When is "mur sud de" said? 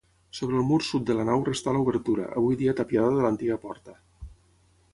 0.69-1.15